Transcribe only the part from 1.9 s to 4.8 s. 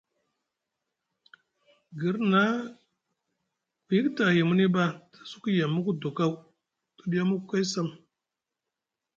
Girna ku yikiti ahi muni